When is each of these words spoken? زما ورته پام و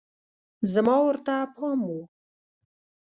زما 0.73 0.95
ورته 1.07 1.33
پام 1.55 1.79
و 1.89 1.97